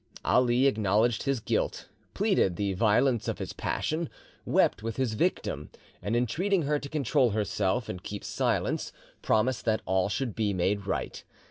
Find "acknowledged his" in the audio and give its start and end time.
0.65-1.39